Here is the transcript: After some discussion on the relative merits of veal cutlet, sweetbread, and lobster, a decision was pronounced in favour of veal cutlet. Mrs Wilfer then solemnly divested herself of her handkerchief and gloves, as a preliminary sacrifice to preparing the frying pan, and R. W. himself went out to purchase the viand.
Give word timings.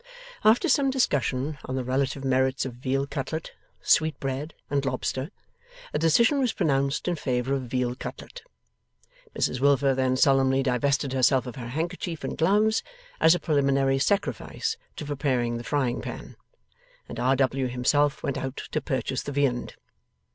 After 0.43 0.67
some 0.67 0.89
discussion 0.89 1.59
on 1.65 1.75
the 1.75 1.83
relative 1.83 2.25
merits 2.25 2.65
of 2.65 2.73
veal 2.73 3.05
cutlet, 3.05 3.51
sweetbread, 3.83 4.55
and 4.67 4.83
lobster, 4.83 5.29
a 5.93 5.99
decision 5.99 6.39
was 6.39 6.53
pronounced 6.53 7.07
in 7.07 7.15
favour 7.15 7.53
of 7.53 7.67
veal 7.67 7.93
cutlet. 7.93 8.41
Mrs 9.37 9.59
Wilfer 9.59 9.93
then 9.93 10.17
solemnly 10.17 10.63
divested 10.63 11.13
herself 11.13 11.45
of 11.45 11.55
her 11.55 11.67
handkerchief 11.67 12.23
and 12.23 12.35
gloves, 12.35 12.81
as 13.19 13.35
a 13.35 13.39
preliminary 13.39 13.99
sacrifice 13.99 14.75
to 14.95 15.05
preparing 15.05 15.57
the 15.57 15.63
frying 15.63 16.01
pan, 16.01 16.35
and 17.07 17.19
R. 17.19 17.35
W. 17.35 17.67
himself 17.67 18.23
went 18.23 18.39
out 18.39 18.59
to 18.71 18.81
purchase 18.81 19.21
the 19.21 19.31
viand. 19.31 19.75